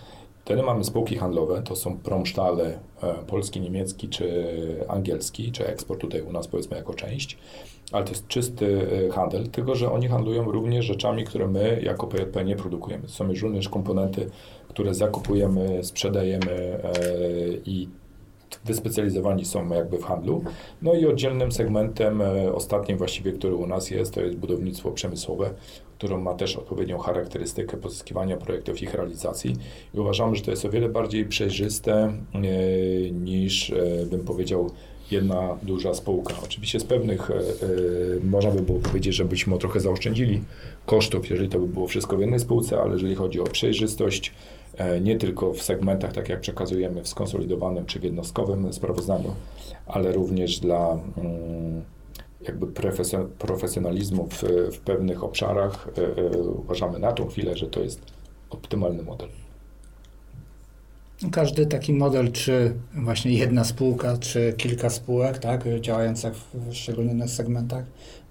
[0.45, 4.55] Wtedy mamy spółki handlowe, to są promsztale e, polski, niemiecki czy
[4.89, 7.39] angielski, czy eksport tutaj u nas powiedzmy jako część,
[7.93, 12.07] ale to jest czysty e, handel, tylko że oni handlują również rzeczami, które my jako
[12.07, 13.03] PJP nie produkujemy.
[13.03, 14.31] To są już również komponenty,
[14.69, 16.81] które zakupujemy, sprzedajemy e,
[17.65, 17.89] i
[18.65, 20.45] wyspecjalizowani są jakby w handlu.
[20.83, 25.51] No i oddzielnym segmentem, e, ostatnim właściwie, który u nas jest, to jest budownictwo przemysłowe,
[25.99, 29.57] którą ma też odpowiednią charakterystykę pozyskiwania projektów ich realizacji.
[29.95, 32.41] I uważamy, że to jest o wiele bardziej przejrzyste e,
[33.11, 34.71] niż, e, bym powiedział,
[35.11, 36.35] jedna duża spółka.
[36.45, 37.31] Oczywiście z pewnych,
[38.25, 40.43] można by było powiedzieć, że byśmy trochę zaoszczędzili
[40.87, 44.33] kosztów, jeżeli to by było wszystko w jednej spółce, ale jeżeli chodzi o przejrzystość,
[45.01, 49.35] nie tylko w segmentach, tak jak przekazujemy w skonsolidowanym czy w jednostkowym sprawozdaniu,
[49.87, 51.83] ale również dla mm,
[52.43, 57.81] jakby profesjo- profesjonalizmu w, w pewnych obszarach, e, e, uważamy na tą chwilę, że to
[57.81, 58.01] jest
[58.51, 59.29] optymalny model.
[61.33, 67.31] Każdy taki model, czy właśnie jedna spółka, czy kilka spółek, tak, działających w w szczególnych
[67.31, 67.85] segmentach,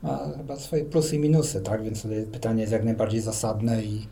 [0.03, 4.07] ma chyba swoje plusy i minusy, tak, więc tutaj pytanie jest jak najbardziej zasadne i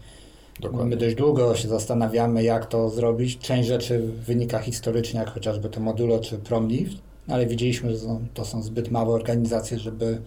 [0.60, 0.90] Dokładnie.
[0.90, 3.38] my dość długo się zastanawiamy, jak to zrobić.
[3.38, 8.62] Część rzeczy wynika historycznie, jak chociażby to Modulo czy Promlift, ale widzieliśmy, że to są
[8.62, 10.22] zbyt małe organizacje, żeby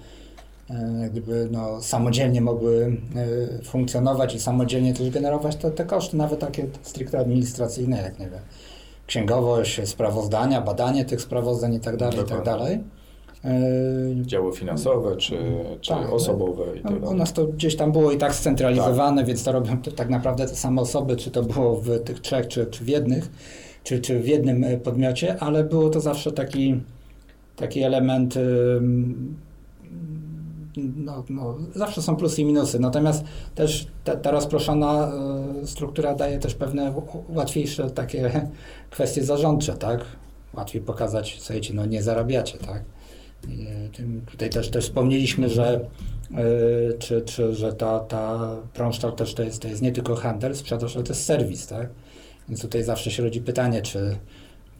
[0.70, 2.96] e, gdyby no, samodzielnie mogły
[3.60, 8.30] e, funkcjonować i samodzielnie też generować te, te koszty, nawet takie stricte administracyjne, jak nie
[8.30, 8.40] wiem,
[9.06, 11.96] księgowość, sprawozdania, badanie tych sprawozdań i tak
[13.42, 13.52] tak.
[13.52, 15.38] E, Działy finansowe czy,
[15.80, 16.12] czy Tak.
[16.12, 19.52] osobowe i tak no, u nas to gdzieś tam było i tak scentralizowane, więc to
[19.52, 22.84] robią to, tak naprawdę te same osoby, czy to było w tych trzech, czy, czy
[22.84, 23.30] w jednych,
[23.84, 26.80] czy, czy w jednym e, podmiocie, ale było to zawsze taki,
[27.56, 28.34] taki element.
[30.76, 32.78] No, no, zawsze są plusy i minusy.
[32.78, 33.24] Natomiast
[33.54, 35.12] też ta, ta rozproszona
[35.62, 36.94] e, struktura daje też pewne
[37.28, 38.48] łatwiejsze takie
[38.90, 40.04] kwestie zarządcze, tak?
[40.54, 42.82] Łatwiej pokazać, słuchajcie, no nie zarabiacie, tak?
[43.44, 45.80] E, Tutaj też, też wspomnieliśmy, że,
[46.34, 50.56] e, czy, czy, że ta, ta prąższtal też to jest, to jest nie tylko handel,
[50.56, 51.88] sprzedaż, ale to jest serwis, tak?
[52.48, 54.16] Więc tutaj zawsze się rodzi pytanie, czy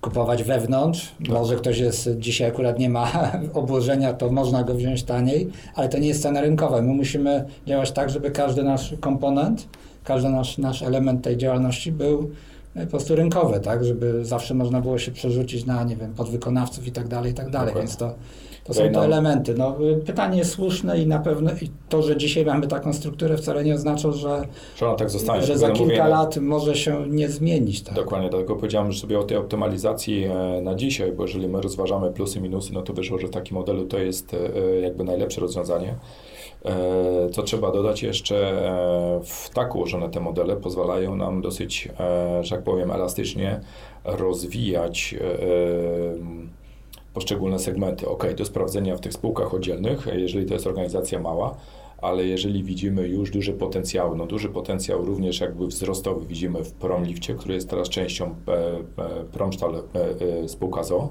[0.01, 5.51] kupować wewnątrz, może ktoś jest, dzisiaj akurat nie ma obłożenia, to można go wziąć taniej,
[5.75, 6.83] ale to nie jest cena rynkowa.
[6.83, 9.69] My musimy działać tak, żeby każdy nasz komponent,
[10.05, 12.31] każdy nasz, nasz element tej działalności był
[12.75, 16.87] e, po prostu rynkowy, tak, żeby zawsze można było się przerzucić na, nie wiem, podwykonawców
[16.87, 18.15] i tak dalej, i tak dalej, więc to,
[18.65, 19.55] to są te nam- elementy.
[19.55, 23.37] No, y, pytanie jest słuszne i na pewno i to, że dzisiaj mamy taką strukturę
[23.37, 24.47] wcale nie oznacza, że,
[24.77, 25.43] Że tak zostanie.
[25.43, 27.83] że za kilka no, lat może się nie zmienić.
[27.83, 27.95] Tak?
[27.95, 32.11] Dokładnie, dlatego powiedziałem że sobie o tej optymalizacji e, na dzisiaj, bo jeżeli my rozważamy
[32.11, 35.95] plusy, minusy, no to wyszło, że w takim modelu to jest e, jakby najlepsze rozwiązanie.
[36.65, 38.63] E, Co trzeba dodać jeszcze,
[39.25, 41.89] w tak ułożone te modele pozwalają nam dosyć,
[42.41, 43.61] że tak powiem, elastycznie
[44.05, 45.15] rozwijać
[47.15, 48.09] poszczególne segmenty.
[48.09, 51.57] Ok, do sprawdzenia w tych spółkach oddzielnych, jeżeli to jest organizacja mała,
[52.03, 57.35] ale jeżeli widzimy już duży potencjał, no duży potencjał również jakby wzrostowy widzimy w Promlifcie,
[57.35, 61.09] który jest teraz częścią e, e, Promstal e, spółka ZO.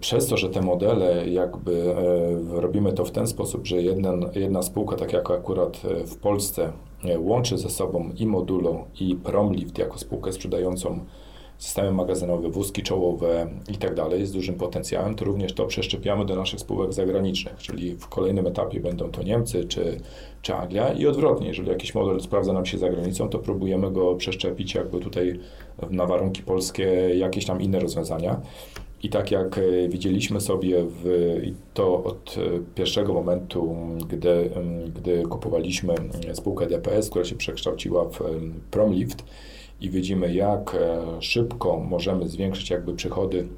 [0.00, 1.94] Przez to, że te modele jakby
[2.50, 6.72] robimy to w ten sposób, że jedna, jedna spółka, tak jak akurat w Polsce,
[7.18, 11.00] łączy ze sobą i Modulo i Promlift jako spółkę sprzedającą
[11.60, 16.36] systemy magazynowe, wózki czołowe i tak dalej z dużym potencjałem, to również to przeszczepiamy do
[16.36, 20.00] naszych spółek zagranicznych, czyli w kolejnym etapie będą to Niemcy czy,
[20.42, 24.14] czy Anglia i odwrotnie, jeżeli jakiś model sprawdza nam się za granicą, to próbujemy go
[24.14, 25.40] przeszczepić jakby tutaj
[25.90, 28.40] na warunki polskie jakieś tam inne rozwiązania.
[29.02, 31.04] I tak jak e, widzieliśmy sobie w,
[31.74, 33.76] to od e, pierwszego momentu,
[34.08, 34.50] gdy,
[34.96, 35.94] gdy kupowaliśmy
[36.28, 38.20] e, spółkę DPS, która się przekształciła w
[38.70, 39.24] Promlift
[39.80, 43.48] i widzimy jak e, szybko możemy zwiększyć jakby przychody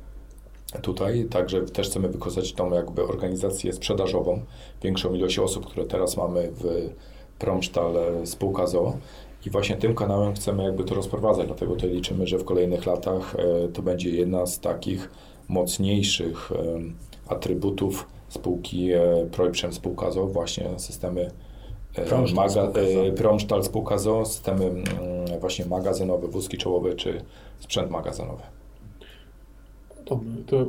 [0.82, 4.40] tutaj, także też chcemy wykorzystać tą jakby organizację sprzedażową,
[4.82, 6.64] większą ilość osób, które teraz mamy w
[7.38, 8.96] Promsztal e, spółka ZO
[9.46, 13.36] i właśnie tym kanałem chcemy jakby to rozprowadzać, dlatego tutaj liczymy, że w kolejnych latach
[13.36, 15.10] e, to będzie jedna z takich
[15.48, 16.50] mocniejszych
[17.28, 18.90] atrybutów spółki
[19.32, 21.30] Projprzem spółka ZO, właśnie systemy
[21.94, 22.04] e,
[23.14, 24.20] Promsztal maga, spółka ZO.
[24.20, 24.84] e, systemy mm,
[25.40, 27.24] właśnie magazynowe, wózki czołowe czy
[27.60, 28.42] sprzęt magazynowy.
[30.06, 30.66] Dobra, to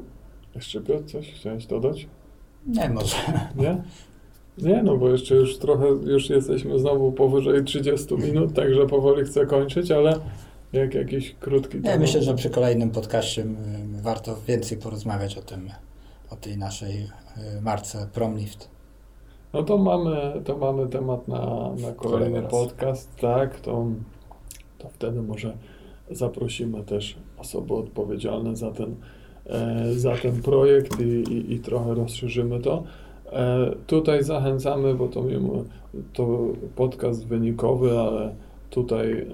[0.55, 2.07] jeszcze Piotr, coś chciałeś dodać?
[2.67, 3.15] Nie, może.
[3.55, 3.83] Nie?
[4.57, 9.45] Nie, no bo jeszcze już trochę, już jesteśmy znowu powyżej 30 minut, także powoli chcę
[9.45, 10.19] kończyć, ale
[10.73, 13.45] jak jakiś krótki Ja myślę, że przy kolejnym podcaście y,
[14.01, 15.69] warto więcej porozmawiać o tym,
[16.29, 17.03] o tej naszej
[17.57, 18.69] y, marce Promlift.
[19.53, 23.85] No to mamy, to mamy temat na, na kolejny podcast, tak, to,
[24.77, 25.57] to wtedy może
[26.11, 28.95] zaprosimy też osoby odpowiedzialne za ten,
[29.45, 32.83] e, za ten projekt i, i, i trochę rozszerzymy to.
[33.31, 35.63] E, tutaj zachęcamy, bo to, mimo,
[36.13, 36.39] to
[36.75, 38.35] podcast wynikowy, ale
[38.69, 39.25] tutaj e,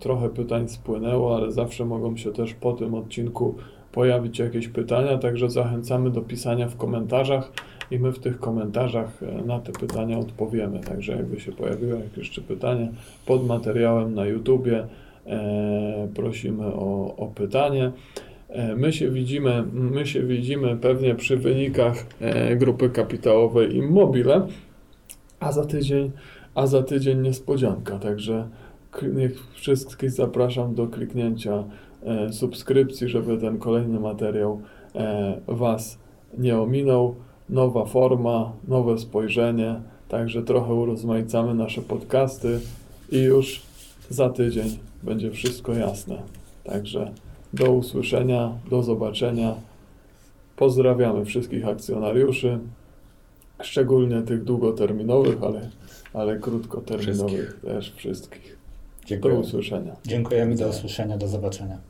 [0.00, 3.54] trochę pytań spłynęło, ale zawsze mogą się też po tym odcinku
[3.92, 7.52] pojawić jakieś pytania, także zachęcamy do pisania w komentarzach
[7.90, 10.80] i my w tych komentarzach e, na te pytania odpowiemy.
[10.80, 12.90] Także jakby się pojawiło jakieś jeszcze pytanie
[13.26, 14.86] pod materiałem na YouTubie,
[15.26, 17.92] e, prosimy o, o pytanie.
[18.48, 22.06] E, My się widzimy, my się widzimy pewnie przy wynikach
[22.56, 24.46] grupy kapitałowej Immobile,
[25.40, 26.10] a za tydzień,
[26.54, 27.98] a za tydzień niespodzianka.
[27.98, 28.48] Także
[29.14, 31.64] niech wszystkich zapraszam do kliknięcia
[32.30, 34.60] subskrypcji, żeby ten kolejny materiał
[35.48, 35.98] Was
[36.38, 37.14] nie ominął.
[37.50, 42.60] Nowa forma, nowe spojrzenie, także trochę urozmaicamy nasze podcasty
[43.12, 43.62] i już
[44.10, 46.22] za tydzień będzie wszystko jasne.
[46.64, 47.12] Także
[47.52, 49.54] do usłyszenia, do zobaczenia.
[50.56, 52.58] Pozdrawiamy wszystkich akcjonariuszy,
[53.62, 55.70] szczególnie tych długoterminowych, ale,
[56.12, 58.58] ale krótkoterminowych też wszystkich.
[59.00, 59.34] Do Dziękuję.
[59.34, 59.96] usłyszenia.
[60.06, 61.89] Dziękujemy, do usłyszenia, do zobaczenia.